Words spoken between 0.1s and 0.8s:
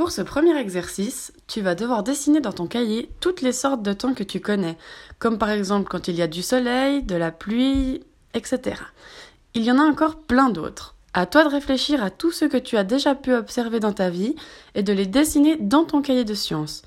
ce premier